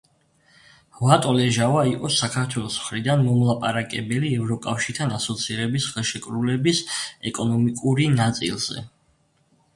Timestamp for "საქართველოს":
2.19-2.77